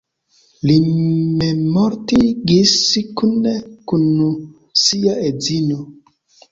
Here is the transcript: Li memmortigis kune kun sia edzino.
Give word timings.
Li 0.69 0.77
memmortigis 1.41 2.75
kune 3.23 3.57
kun 3.93 4.05
sia 4.87 5.17
edzino. 5.33 5.83